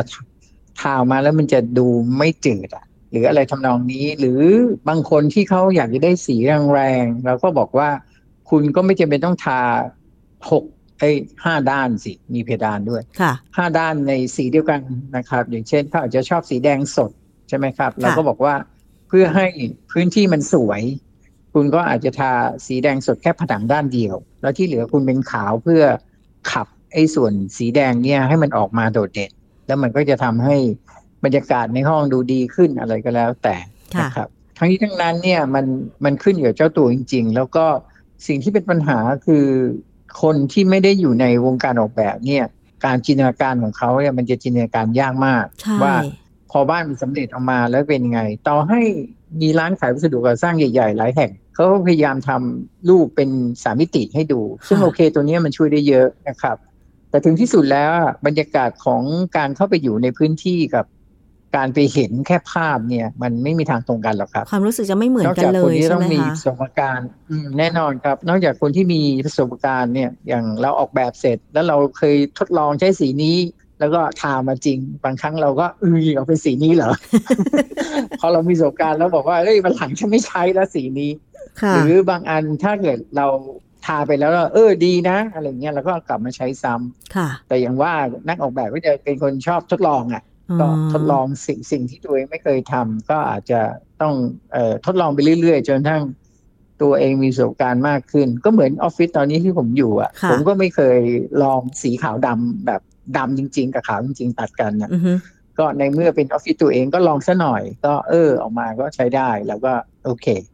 [0.79, 4.41] ทาออกมาแล้วมันจะดูไม่จืดอะหรืออะไรทำนองนี้ หรือ
[4.89, 6.35] บางคนที่เขาอยากจะได้สี
[6.73, 7.89] แรงๆเราก็บอกว่า
[8.49, 9.59] คุณก็ไม่จำเป็นต้องทา
[10.49, 10.63] หก
[10.99, 14.81] ไอ้ยห้าด้านสิมีเพดานด้วยค่ะห้าด้านในสีเดียวกัน
[15.15, 17.11] นะครับ อย่างเช่นเขาอาจจะชอบสีแดงสด
[17.49, 18.55] ใช่ไหมครับ เราก็บอกว่า
[19.07, 19.47] เพื่อให้
[19.91, 20.81] พื้นที่มันสวย
[21.53, 22.31] คุณก็อาจจะทา
[22.65, 25.83] สีแดงสดแค่ผนังด้านเดียว แล้วที่เหลือคุณเป็นขาวเพื่อ
[26.51, 29.31] ขับไอ้ส่วนสีแดงเนี่ยให้มันออกมาโดดเด่น
[29.67, 30.55] แล้วมันก็จะทำให้
[31.23, 33.55] บรรยากาศในห้องดูดีขึ้นอะไรก็แล้วแต่
[33.95, 35.65] ค่ะนะครับทั้งนี้ทั้งนั้นเนี่ยมัน
[36.05, 37.65] มันขึ้นอยู่กับเจ้าตัวจริง ๆ แล้วก็
[38.27, 39.45] สิ่งที่เป็นปัญหาคือ
[40.21, 42.45] คนที่ไม่ได้อยู่ในวงการออกแบบเนี่ย
[42.85, 45.93] การจินตนาการของเขาเนี่ยมันจะจินตนาการยากมากใช่ว่า
[46.51, 48.81] พอบ้านมันสำเร็จออกมาแล้วเป็นยังไง ต่อให้
[49.41, 53.29] มีร้านขายวัสดุก่อสร้างใหญ่ๆหลายแห่ง เขาก็พยายามทำรูปเป็น
[53.63, 56.57] สามมิติให้ดู ซึ่งโอเคตัวเนี้ยมันช่วยได้เยอะนะครับ
[57.09, 59.01] แต่ถึงที่สุดแล้วอะบรรยากาศของ
[59.37, 60.85] การเข้าไปอยู่ในพื้นที่กับ
[61.55, 73.37] การไปเห็นแค่ภาพเนี่ย มันไม่มีทางตรงกันหรอกครับความรู้สึกจะไม่เหมือนนอกกันจากเลคนยที่ใช่ต้อไหมงมีคะประสบการณ์อืมแน่นอนครับ นอกจากคนที่มีประสบการณ์เนี่ย อย่างเราออกแบบเสร็จ แล้วเราเคยทดลองใช้สีนี้
[73.79, 76.91] แล้วก็ทามาจริง บางครั้งเราก็เออเอาเป็นสีนี้เหรอ
[78.19, 81.32] พอเรามีประสบการณ์แล้วบอกว่าเอ้ยมันหลังฉันไม่ใช้แล้วสีนี้ค่ะ
[81.73, 83.27] หรือบางอันถ้าเกิดเรา
[83.85, 87.93] ทาไปแล้วเราเออดีนะ อะไรเงี้ยเราก็กลับมาใช้ซ้ำค่ะ แต่อย่างว่า
[88.27, 90.23] นักออกแบบก็จะเป็นคนชอบทดลองอะ
[90.59, 93.59] ก็ทดลองสิ่งสิ่งที่ตัวเองไม่เคยทำก็อาจจะ
[94.01, 94.15] ต้อง
[94.53, 96.03] เอ่อทดลองไปเรื่อยๆ จนทั้ง
[96.81, 100.99] ตัวเองมีประสบการณ์มากขึ้น ก็เหมือนออฟฟิศตอนนี้ที่ผมอยู่อะค่ะผมก็ไม่เคย
[101.43, 102.81] ลองสีขาวดำแบบ
[103.17, 105.13] ดำจริง ๆ กับขาวจริง ๆ ตัดกันนะอือฮึ
[105.59, 109.71] ก็ในเมื่อเป็นออฟฟิศตัวเองก็ลองซะหน่อย ก็เออออกมาก็ใช้ได้แล้วก็
[110.05, 110.52] โอเคอ๋อ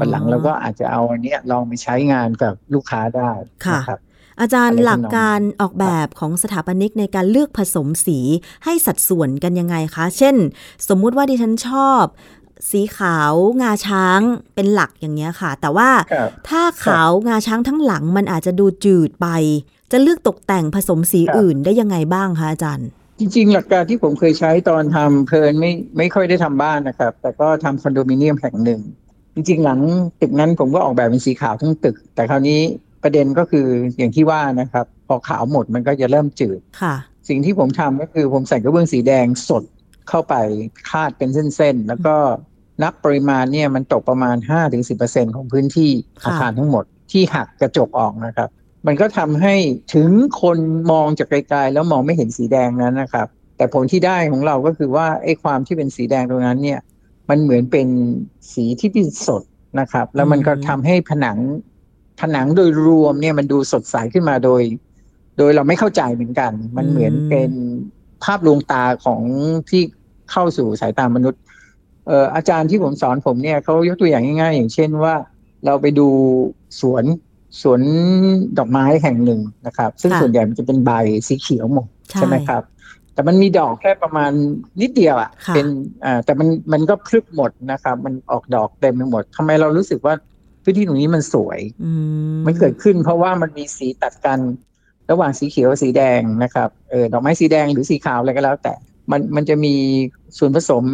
[0.00, 3.30] วันหลังเราก็อาจจะเอาอันเนี้ยลองไปใช้งานกับลูกค้าได้
[3.66, 4.00] ค่ะนะครับ
[4.40, 8.18] อาจารย์อะไรทำนองหลักการออกแบบของสถาปนิกในการเลือกผสมสี
[8.64, 10.36] ให้สัดส่วนกันยังไงคะ เช่น
[10.88, 12.04] สมมุติว่าดิฉันชอบ
[12.70, 14.20] สีขาวงาช้าง
[14.54, 19.28] เป็นหลักอย่างเงี้ยค่ะ แต่ว่าครับถ้าขาวงาช้างทั้งหลังมันอาจจะดูจืดไป
[19.92, 28.80] จะเลือกตกแต่งผสมสีครับอื่นได้ยังไงบ้างคะอาจารย์ จริง ๆ หลักการที่ผมเคยใช้ตอนทำเพลินไม่ไม่ค่อยได้ทำบ้านนะครับ แต่ก็ทำคอนโดมิเนียมแห่งหนึ่ง
[29.38, 29.80] จริงๆหลัง
[30.20, 32.60] ตึกนั้นผมก็ออกแบบเป็นสีขาวทั้งตึก แต่คราวนี้
[33.02, 33.66] ประเด็นก็คือ
[33.98, 36.94] อย่างที่ว่านะครับ พอขาวหมดมันก็จะเริ่มจืดค่ะ
[37.28, 39.64] สิ่งที่ผมทำก็คือผมใส่กระเบื้องสีแดงสด
[40.08, 40.34] เข้าไป
[40.90, 42.14] คาดเป็นเส้นๆ แล้วก็
[42.82, 44.36] นับปริมาณเนี่ยมันตกประมาณ
[44.86, 45.90] 5-10%ของพื้นที่
[46.22, 48.48] ค่ะอาคารทั้งหมดที่หักกระจกออกนะครับ
[48.86, 49.54] มันก็ทำให้
[49.94, 50.10] ถึง
[50.42, 50.58] คน
[50.92, 56.80] มองจากไกลๆแล้วมองไม่เห็นสีแดงนั้นนะครับ แต่ผลที่ได้ของเราก็คือว่าไอ้ความที่เป็นสีแดงตรงนั้นเนี่ย
[57.28, 57.88] มันเหมือนเป็น
[58.52, 59.42] สีที่พิสด
[59.80, 61.38] นะครับ แล้วมันก็ทำให้ผนัง
[62.20, 64.62] ผนังโดยรวมเนี่ยมันดูสดใสขึ้นมาโดย
[65.38, 67.50] โดยเราไม่เข้าใจเหมือนกัน มันเหมือนเป็น
[68.24, 69.22] ภาพลวงตาของ
[69.70, 69.82] ที่
[70.30, 71.40] เข้าสู่สายตามนุษย์
[72.06, 75.14] เอ่ออาจารย์ที่ผมสอนผมเนี่ยเขายกตัวอย่างง่ายๆ อย่างเช่นว่า
[75.64, 76.08] เราไปดู
[76.80, 77.04] สวน
[77.62, 77.80] สวน
[78.58, 80.90] ดอกไม้แห่งหนึ่งนะครับ ซึ่งค่ะส่วนใหญ่มันจะเป็นใบ
[81.26, 82.62] สีเขียวหมดใช่ใช่ไหมครับ
[83.18, 84.32] แต่มันมีดอกแค่ประมาณ
[84.80, 85.66] นิดเดียวอะ่ะค่ะเป็น
[86.04, 90.14] อ่าแต่มันมันก็พลึกหมดนะครับ มันออกดอกเต็มไปหมดทำไมเรารู้สึกว่า
[90.62, 91.92] พื้นที่ตรงนี้มันสวยอื
[92.36, 94.38] มมันเกิดขึ้น เพราะว่ามันมีสีตัดกัน
[95.10, 98.74] ระหว่างสีเขียวกับสีแดงนะครับเออดอกไม้สีแดงหรือสีขาวอะไรก็แล้ว แต่
[99.10, 99.74] มันมันจะมี
[100.38, 100.84] ส่วนผสม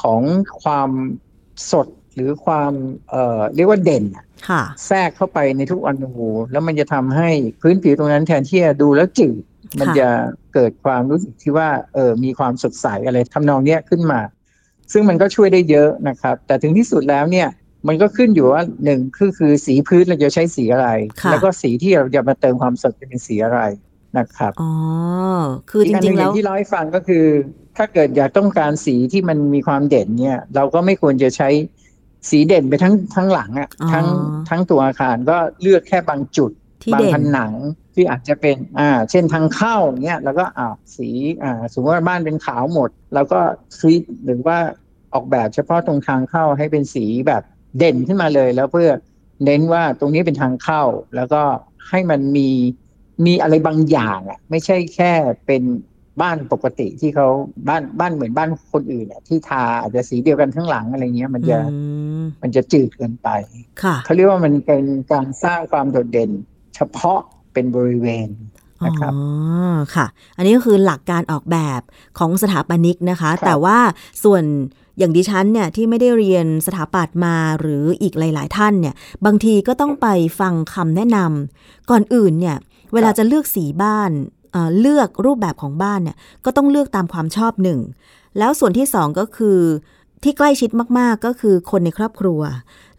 [0.00, 0.20] ของ
[0.62, 0.90] ความ
[1.72, 2.72] สดหรือความ
[3.10, 6.12] เอ่อเรียกว่าเด่นอะค่ะแทรกเข้าไปในทุกอนู
[6.52, 9.42] แล้วมันจะทำให้พื้นผิวตรงนั้นแทนที่จะดูแล้วจืด
[9.80, 10.08] มันจะ
[10.56, 14.20] เกิดความรู้สึกที่ว่าเออมีความสดใสอะไรทำนองเนี้ยขึ้นมา
[14.92, 17.48] ซึ่งมันก็ช่วยได้เยอะนะครับ แต่ถึงที่สุดแล้วเนี่ย
[17.88, 20.88] มันก็ขึ้นอยู่ว่าหนึ่งคือคือสีพื้นเราจะใช้สีอะไร
[21.22, 23.60] ค่ะแล้วก็สีที่เราจะมาเติมความสดจะเป็นสีอะไร
[24.18, 24.72] นะครับอ๋อ
[25.70, 27.24] คือจกอันหรินึ่งๆอแล้ย่าวงที่เล่าให้ฟังก็คือ
[27.76, 31.48] ถ้าเกิดอยากต้องการสีที่มันมีความเด่นเนี่ย เราก็ไม่ควรจะใช้
[32.30, 34.06] สีเด่นไปทั้งทั้งหลังอะอ๋อทั้ง
[34.48, 36.50] ทั้งตัวอาคารก็เลือกแค่บางจุด
[36.86, 37.52] ที่บางเด่นผนัง
[37.94, 41.08] ที่อาจจะเป็นอ่าเช่นทางเข้าเนี้ยแล้วก็อ่าสี
[41.42, 43.40] อ่าสมมติว่าบ้านเป็นขาวหมด แล้วก็
[43.76, 44.58] ทวีตหรือว่า
[45.14, 47.42] ออกแบบเฉพาะตรงทางเข้าให้เป็นสีแบบ
[47.78, 48.90] เด่นขึ้นมาเลย แล้วเพื่อ
[49.44, 50.82] เน้นว่าตรงนี้เป็นทางเข้า
[51.16, 51.42] แล้วก็
[51.88, 52.48] ให้มันมี
[53.26, 55.12] มีอะไรบางอย่างอะไม่ใช่แค่
[55.46, 55.62] เป็น
[56.22, 57.28] บ้านปกติที่เขา
[57.68, 61.80] บ้านบ้านเหมือนบ้านคนอื่นอะที่ทาอาจจะสีเดียวกันทั้งหลังอะไรเงี้ย มันจะอื
[62.22, 63.28] มมันจะจืดเกินไป
[63.82, 66.30] ค่ะเขาเรียกว่ามันเป็นการสร้างความโดดเด่น
[66.76, 67.18] เฉพาะ
[67.52, 68.28] เป็นบริเวณ
[68.86, 71.80] นะครับอ๋อค่ะ อันนี้ก็คือหลักการออกแบบ
[72.18, 73.78] ของสถาปนิกนะคะครับแต่ว่า
[74.24, 74.44] ส่วน
[74.98, 78.94] อย่างดิฉันเนี่ยที่ไม่ได้เรียนสถาปัตย์มาหรืออีกหลาย ๆ ท่านเนี่ย
[79.26, 80.06] บางทีก็ต้องไป
[80.40, 82.56] ฟังคำแนะนำก่อนอื่นเนี่ย
[82.92, 84.10] เวลาจะเลือกสีบ้าน
[84.52, 87.80] เอ่อเลือกรูปแบบของบ้านเนี่ยก็ต้องเลือกตามความชอบหนึ่ง
[88.38, 89.58] แล้วส่วนที่สองก็คือ
[90.26, 92.40] ที่ใกล้ชิดมากๆก็คือคนในครอบครัว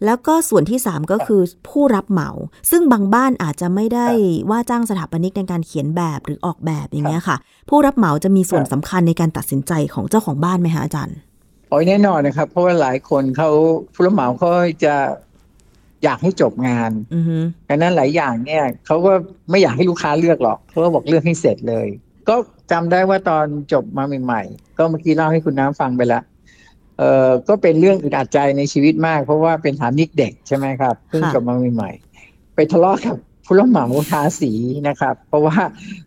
[0.04, 2.30] แล้วก็ส่วนที่สามก็คือผู้รับเหมา
[2.70, 4.06] ซึ่งบางบ้านอาจจะไม่ได้
[4.50, 7.36] ว่าจ้างสถาปนิกในการเขียนแบบหรือออกแบบอย่างเงี้ยค่ะ
[7.68, 11.16] ผู้รับเหมาจะมีส่วนสำคัญในการตัดสินใจของเจ้าของบ้านไหมคะอาจารย์
[11.68, 13.50] โอ้ยแน่นอนนะครับ เพราะว่าหลายคนเขา
[13.94, 14.50] ผู้รับเหมาเขา
[14.84, 14.94] จะ
[16.04, 17.36] อยากให้จบงานอือฮึ
[17.68, 19.12] ดังนั้นหลายอย่างเนี่ยเขาก็
[19.50, 21.86] ไม่อยากให้ลูกค้าเลือกหรอกเขาก็บอกเลือกให้เสร็จเลย
[22.28, 22.36] ก็
[22.72, 26.22] จำได้ว่าตอนจบมาใหม่ ๆ ก็เมื่อกี้เล่าให้คุณน้ำฟังไปแล้ว
[26.98, 34.52] เออก็เป็นเรื่องอึดอัดใจในชีวิตมาก เพราะว่าเป็นฐานิกเด็กใช่ไหมครับเพิ่งจบมาใหม่ๆไปทะเลาะกับผู้รับเหมาทาสี
[34.88, 35.56] นะครับ เพราะว่า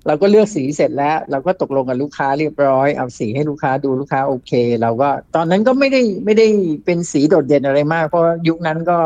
[0.07, 4.51] เราก็เลือกสีเสร็จแล้ว เราก็ตกลงกับลูกค้าเรียบร้อย เอาสีให้ลูกค้าดูลูกค้าโอเค
[4.81, 6.47] เราก็ตอนนั้นก็ไม่ได้ไม่ได้
[6.85, 8.97] เป็นสีโดดเด่นอะไรมาก เพราะว่ายุคนั้นก็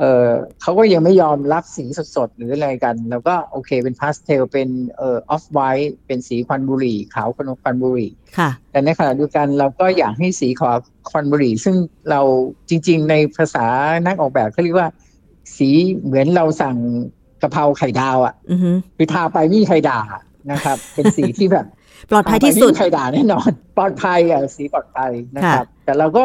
[0.00, 0.28] เออ
[0.62, 1.84] เขาก็ยังไม่ยอมรับสี
[2.16, 10.76] สดๆ หรืออะไรกัน แล้วก็โอเคเป็นพาสเทลเป็นเอ่อ off white เป็นสีควันบุหรี่ ขาวควันบุหรี่ค่ะ แต่ในขณะเดียวกันเราก็อยากให้สีขาว
[11.10, 11.76] ควันบุหรี่ ซึ่ง
[12.10, 12.20] เรา
[12.68, 13.66] จริง ๆ ในภาษา
[14.06, 14.88] นักออกแบบเขาเรียกว่า
[15.56, 15.68] สี
[16.04, 16.76] เหมือนเราสั่ง
[17.42, 20.00] กะเพราไข่ดาวอะอือฮึคือทาไปไม่มีใครด่า
[20.52, 21.66] นะครับ เป็นสีที่แบบ
[22.10, 26.24] ปลอดภัยที่สุดไม่มีใครด่าแน่นอน ปลอดภัยอะสีปลอดภัยนะครับ แต่เราก็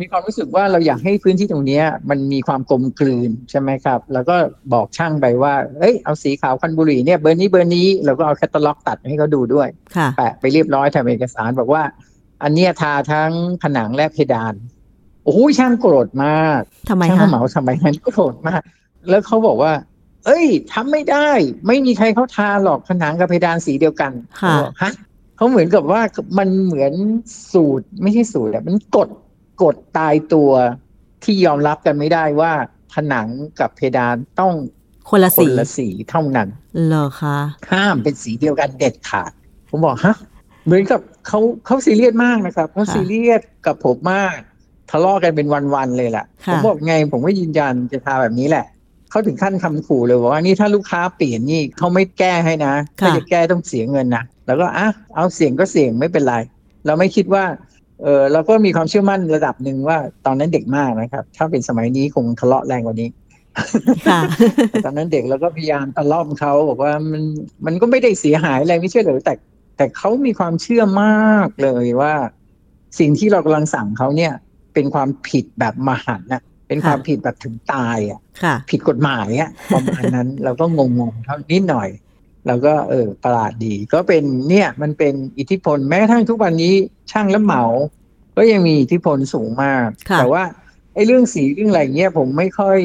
[0.00, 4.36] มีความรู้สึกว่าเราอยากให้พื้นที่ตรงเนี้ยมันมีความกลมกลืนใช่ไหมครับ แล้วก็
[4.72, 11.82] บอกช่างไปว่า เอ้ยเอาสีขาวควันบุหรี่เนี่ยเบอร์นี้เบอร์นี้เราก็เอาแคตตาล็อกตัดให้เขาดูด้วยค่ะแปะไปเรียบร้อยทำเอกสารบอกว่า
[12.42, 13.30] อันเนี้ยทาทั้ง
[13.62, 14.54] ผนังและเพดาน
[15.24, 18.62] โอ้โหช่างโกรธมากทำไมช่างคะเหมาสมัยนั้นโกรธมาก
[19.08, 19.72] แล้วเขาบอกว่า
[20.26, 21.28] เอ้ยทำไม่ได้
[21.66, 24.92] ไม่มีใครเขาทาหรอกผนังกับเพดานสีเดียวกันค่ะเขาบอกฮะ
[25.36, 26.00] เขาเหมือนกับว่า
[26.38, 26.92] มันเหมือน
[27.52, 29.08] สูตรไม่ใช่สูตรอะมันกฎ
[29.62, 30.50] กฎตายตัว
[31.24, 32.52] ที่ยอมรับกันไม่ได้ว่า
[32.92, 33.28] ผนัง
[33.60, 34.54] กับเพดานต้อง
[35.08, 36.48] คนละคสีนละสีเท่านั้น
[36.86, 37.38] เหรอคะ
[37.70, 39.30] ห้ามเป็นสีเดียวกันเด็ดขาด
[39.70, 40.16] ผมบอกฮะ
[40.66, 44.36] เหมือนกับเขาเขาซีเรียสมากนะครับเขาค่ะซีเรียสกับผมมาก
[44.90, 48.66] ทะเลาะกันเป็นวันๆเลยแหละค่ะผมบอกไงผมก็ยืนยันจะทาแบบนี้แหละ
[49.10, 56.36] เขาถึงขั้นคำขู่เลยบอกว่านี่ถ้าลูกค้าเปลี่ยนนี่เขาไม่แก้ให้นะค่ะถ้าจะแก้ต้องเสียเงินนะแล้วก็อะเอาเสียงก็เสียงไม่เป็นไร
[56.86, 57.44] เราไม่คิดว่า
[58.02, 63.08] เออเราก็มีความเชื่อมั่นระดับหนึ่งว่าตอนนั้นเด็กมากนะครับ ถ้าเป็นสมัยนี้คงทะเลาะแรงกว่านี้
[64.08, 64.20] ค่ะ
[64.84, 67.22] ตอนนั้นเด็กเราก็พยายามตะล่อมเขาบอกว่ามัน
[67.66, 69.34] มันก็ไม่ได้เสียหายอะไรไม่ใช่เหรอแต่
[69.76, 72.14] แต่เขามีความเชื่อมากเลยว่า
[72.98, 74.32] สิ่งที่เรากำลังสั่งเขาเนี่ย
[74.74, 80.80] เป็นความผิดแบบมหันต์นะเป็นความค่ะผิดแบบถึงตายอะค่ะ ผิดกฎหมายอะประมาณนั้นเราก็ง
[81.10, 81.88] งๆเท่านิดหน่อย
[82.46, 86.74] เราก็เออประหลาดดี ก็เป็นเนี่ยมันเป็นอิทธิพลแม้กระทั่งทุกวันนี้
[87.10, 87.64] ช่างและเหมา
[88.36, 90.42] ก็ยังมีอิทธิพลสูงมากค่ะแต่ว่า
[90.94, 92.78] ไอ้เรื่องสีเรื่องอะไรเงี้ยผมไม่ค่อย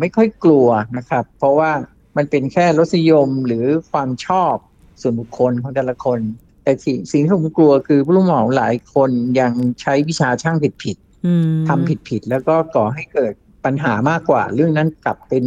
[0.00, 1.70] ไม่ค่อยกลัวนะครับ เพราะว่า
[2.16, 4.54] มันเป็นแค่รสนิยมหรือความชอบ
[5.00, 6.20] ส่วนบุคคลของแต่ละคน
[6.64, 15.44] แต่สิ่งสิ่งที่ผมกลัวคือผู้รับเหมาหลายคนยังใช้วิชาช่างผิดๆอืมทำผิดผิดๆแล้วก็ก่อให้เกิด ปัญหามากกว่า เรื่องนั้นกลับเป็น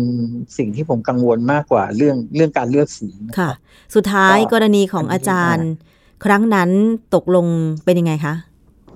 [0.57, 3.51] สิ่งที่ผมกังวลมากกว่าเรื่องเรื่องการเลือกสีนะค่ะ
[3.95, 5.69] สุดท้ายก็กรณีของอาจารย์
[6.25, 6.69] ครั้งนั้น
[7.15, 7.45] ตกลง
[7.85, 8.35] เป็นยังไงคะ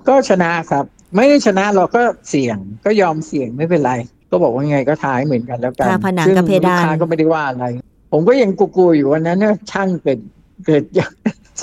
[0.08, 0.84] ก็ชนะครับ
[1.16, 3.92] ไม่ได้ชนะเราก็เสี่ยงก็ยอมเสี่ยงไม่เป็นไร
[4.30, 7.64] ก็บอกว่าไงก็ทายเหมือนกันแล้วกันทาผนังซึ่กับเพดานลูกค้าก็ไม่ได้ว่าอะไร
[8.12, 10.20] ผมก็ยังกลัวๆอยู่วันนั้นเนี่ยช่างเกิด
[10.66, 10.82] เกิด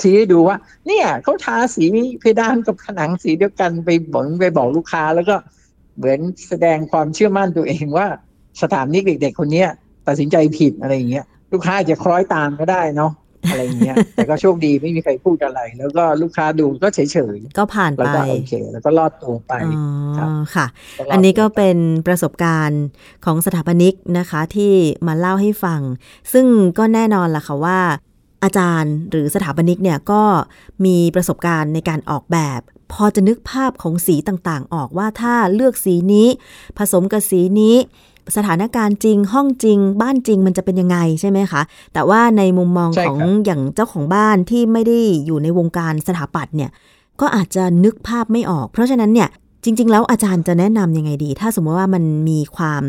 [0.08, 1.84] ี้ให้ดูว่า เนี่ยเขาทาสี
[2.20, 5.36] เพดานกับผนังสีเดียวกันไปบอกไปบอกลูกค้าแล้วก็
[5.96, 8.06] เหมือนแสดงความเชื่อมั่นตัวเองว่า
[8.62, 9.68] สถานนิกเด็กๆคนเนี้ย
[10.06, 13.12] ตัดสินใจผิดอะไรอย่างเงี้ยลูกค้าอาจจะคล้อยตามก็ได้เนาะ
[13.50, 16.98] อะไรอย่างเงี้ยแต่ก็โชคดีไม่มีใครพูดอะไร แล้วก็ลูกค้าดูก็เฉ
[17.34, 19.82] ยก็ผ่านๆแล้วไปก็โอเคแล้วก็รอดตัวไปอ๋
[20.18, 20.66] ครัอบค่ะ
[20.98, 22.84] รดอันนี้ก็ตัวไเป็นประสบการณ์
[23.24, 24.72] ของสถาปนิกนะคะที่
[25.06, 25.80] มาเล่าให้ฟัง
[26.32, 26.46] ซึ่ง
[26.78, 27.78] ก็แน่นอนล่ะค่ะว่า
[28.44, 30.22] อาจารย์หรือสถาปนิกเนี่ยก็
[30.84, 32.60] มีประสบการณ์ในการออกแบบ
[32.92, 36.28] พอจะนึกภาพของสีต่างๆ ออกว่าถ้าเลือกสีนี้
[36.78, 37.76] ผสมกับสีนี้
[38.36, 46.70] สถานการณ์จริงห้องจริง บ้านจริงมันจะเป็นยังไงใช่ไหมคะ แต่ว่าในมุมมองของอย่างเจ้าของบ้านที่ไม่ได้อยู่ในวงการสถาปัตย์เนี่ย
[47.20, 49.28] ก็อาจจะนึกภาพไม่ออก เพราะฉะนั้นเนี่ย
[49.64, 52.82] จริง ๆ แล้วอาจารย์จะแนะนำยังไงดี ถ้าสมมติว่ามันมีความ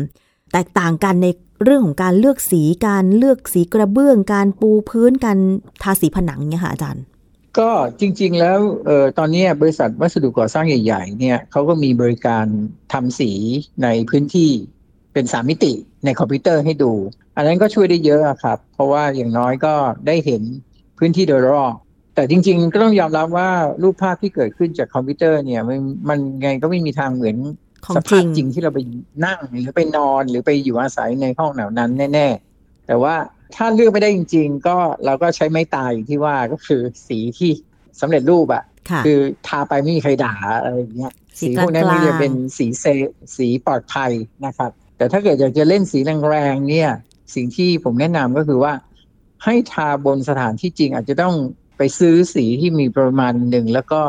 [0.52, 1.26] แตกต่างกันใน
[1.64, 5.38] เรื่องของการเลือกสีการเลือกสีกระเบื้อง การปูพื้นการ
[5.82, 7.02] ทาสีผนังเนี่ยค่ะอาจารย์
[7.58, 12.46] ก็จริง ๆ แล้วเออตอนนี้บริษัทวัสดุก่อสร้างใหญ่ ๆ เนี่ยเขาก็มีบริการ
[12.92, 13.32] ทำสี
[13.82, 14.50] ในพื้นที่
[15.12, 15.72] เป็นสามมิติ
[16.04, 16.92] ในคอมพิวเตอร์ให้ดู
[17.36, 19.74] อันนั้นก็ช่วยได้เยอะอะครับ เพราะว่าอย่างน้อยก็
[20.06, 20.42] ได้เห็น
[20.98, 21.74] พื้นที่โดยรอบ
[22.14, 23.50] แต่จริง ๆ ก็ต้องยอมรับว่า
[23.82, 27.36] รูปภาพที่เกิดขึ้นจากคอมพิวเตอร์เนี่ยมันมันไงก็ไม่มีทางเหมือน
[27.84, 28.78] ของสจริภาพงจริงที่เราไป
[29.24, 33.14] นั่งหรือไปนอนหรือไปอยู่อาศัยในห้องเหล่านั้นแน่ ๆ แต่ว่า
[33.56, 37.50] ถ้าเลือกไม่ได้จริง ๆ ก็เราก็ใช้ไม้ตายอย่างที่ว่าก็คือสีที่
[38.00, 42.84] สำเร็จรูปอะค่ะคือทาไปไม่มีใครด่าอะไรอย่างเงี้ยสีสีพวกนั้นกลางๆมันจะเป็นสีเซ
[43.36, 44.10] สีปลอดภัย
[44.46, 46.90] นะครับ แต่ถ้าเกิดอยากจะเล่นสีแรงๆเนี่ย
[47.34, 48.72] สิ่งที่ผมแนะนำก็คือว่า
[49.44, 51.34] ให้ทาบนสถานที่จริง อาจจะต้อง
[51.76, 54.00] ไปซื้อสีที่มีปริมาณหนึ่งแล้วก็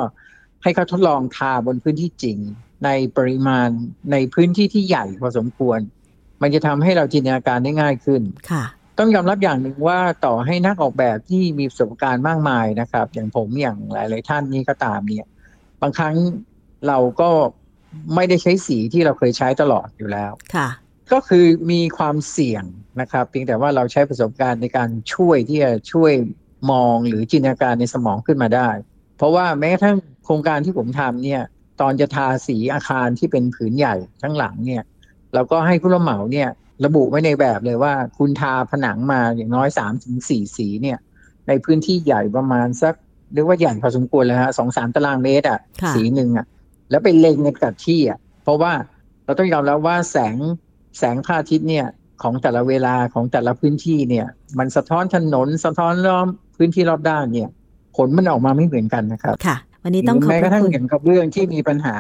[0.64, 2.38] ให้เขาทดลองทาบนพื้นที่จริง
[2.86, 3.70] ในปริมาณ
[4.12, 5.80] ในพื้นที่ที่ใหญ่พอสมควร
[6.42, 8.22] มันจะทำให้เราจินตนาการได้ง่ายขึ้น
[8.52, 8.64] ค่ะ
[9.00, 15.28] ต้องยอมรับอย่างหนึ่งว่าต่อให้นักออกแบบที่มีประสบการณ์มากมายนะครับ อย่างผมอย่างหลาย ๆ ท่านนี้ก็ตามเนี่ย
[15.82, 16.16] บางครั้ง
[16.88, 17.30] เราก็
[18.16, 20.70] ไม่ได้ใช้สีที่เราเคยใช้ตลอดอยู่แล้วค่ะ
[21.12, 22.64] ก็คือมีความเสี่ยง
[23.02, 26.14] นะครับเพียงแต่ว่าเราใช้ประสบการณ์ในการช่วยที่จะช่วย
[26.72, 28.70] มองหรือจินตนาการในสมองขึ้นมาได้
[29.18, 31.42] เพราะว่าแม้กระทั่งโครงการที่ผมทำเนี่ย
[31.82, 34.84] ตอนจะทาสีอาคารที่เป็นผืนใหญ่ทั้งหลังเนี่ย
[35.34, 36.50] เราก็ให้ผู้รับเหมาเนี่ย
[36.86, 40.98] ระบุไว้ในแบบเลยว่า คุณทาผนังมาอย่างน้อยสามถึงสี่สีเนี่ย
[41.48, 42.94] ในพื้นที่ใหญ่ประมาณสัก
[43.34, 46.46] เรียกว่าใหญ่พอสมควรแล้วฮะสองสามตารางเมตรอะค่ะสีหนึ่งอะ
[46.90, 48.72] แล้วไปเล็งในกับที่อะ เพราะว่า
[49.26, 50.36] เราต้องยอมรับว่าแสง
[50.98, 51.86] แสงพระอาทิตย์เนี่ย
[52.22, 54.28] ของแต่ละเวลาของแต่ละพื้นที่เนี่ย
[54.60, 57.50] มันสะท้อนถนนสะท้อนรอบพื้นที่รอบด้านเนี่ย
[57.96, 61.96] ผลมันออกมาไม่เหมือนกันนะครับค่ะ วันนี้ต้องขอบแม้พกระระทั่งคุณอย่างกระเบื้องที่มีปัญหา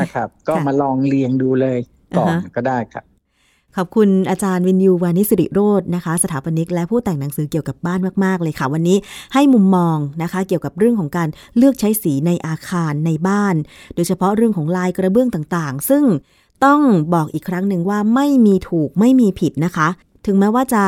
[0.00, 1.78] นะครับ ก็ค่ะมาลองเรียงดูเลย
[2.18, 3.04] ก่อนอ่าฮะก็ได้ครับ
[3.76, 8.98] ขอบคุณอาจารย์วินยูวานิสิริโรจนะคะ สถาปนิกและผู้แต่งหนังสือเกี่ยวกับบ้านมาก ๆ เลยค่ะ วันนี้
[9.34, 13.54] ให้มุมมองนะคะ เกี่ยวกับเรื่องของการเลือกใช้สีในอาคารในบ้าน
[13.94, 16.04] โดยเฉพาะเรื่องของลายกระเบื้องต่างๆ ซึ่ง
[16.64, 16.80] ต้อง
[17.14, 19.88] บอกอีกครั้งหนึ่งว่าไม่มีถูกไม่มีผิดนะคะ
[20.26, 20.84] ถึงแม้ว่าจะ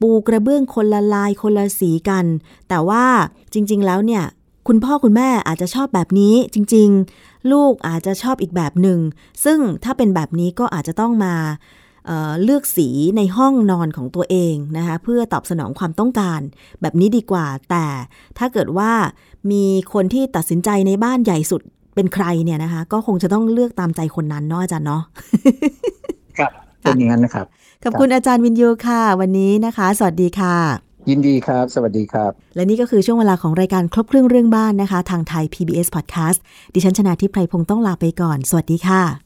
[0.00, 2.24] ปูกระเบื้องคนละลายคนละสีกัน
[2.68, 3.04] แต่ว่า
[3.52, 4.24] จริง ๆ แล้วเนี่ย
[4.68, 6.88] คุณพ่อคุณแม่อาจจะชอบแบบนี้จริง
[7.20, 8.98] ๆ ลูกอาจจะชอบอีกแบบหนึ่ง
[9.44, 11.34] ซึ่งถ้าเป็นแบบนี้ก็อาจจะต้องมา
[12.06, 16.40] เอ่อเลือกสีในห้องนอนของตัวเองนะคะเพื่อตอบสนองความต้องการ
[16.80, 17.86] แบบนี้ดีกว่า แต่
[18.38, 18.92] ถ้าเกิดว่า
[19.50, 21.62] มีคนที่ตัดสินใจในบ้านใหญ่สุด
[21.94, 25.02] เป็นใครเนี่ยนะคะ ก็คงจะต้องเลือกตามใจคนนั้นเนาะอาจารย์เนาะ
[26.38, 26.50] ครับ
[26.82, 27.46] เป็นอย่างนั้นนะครับ
[27.84, 30.56] ขอบคุณอาจารย์วินยูค่ะ วันนี้นะคะ สวัสดีค่ะ
[31.10, 36.38] ยินดีครับ สวัสดีครับ และนี่ก็คือช่วงเวลาของรายการครบเครื่องเรื่องบ้านนะคะ ทางไทย PBS Podcast
[36.74, 39.25] ดิฉันชนะทิพไพรพงศ์ต้องลาไปก่อน สวัสดีค่ะ